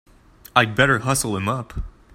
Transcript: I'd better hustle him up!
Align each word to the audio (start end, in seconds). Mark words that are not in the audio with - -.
I'd 0.55 0.73
better 0.75 0.97
hustle 0.97 1.37
him 1.37 1.47
up! 1.47 1.73